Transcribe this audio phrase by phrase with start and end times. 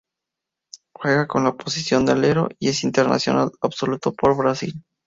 [0.95, 4.83] Juega en la posición de alero y es internacional absoluto por Brasil.